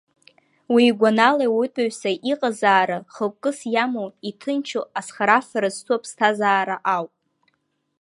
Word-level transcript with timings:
Уи 0.73 0.83
игәанала, 0.89 1.43
ауаҩытәыҩса 1.49 2.11
иҟазаара 2.31 2.97
хықәкыс 3.13 3.59
иамоу, 3.73 4.09
иҭынчу, 4.29 4.83
азхарафара 4.99 5.69
зцу 5.75 5.93
аԥсҭазаара 5.97 6.77
ауп. 6.95 7.11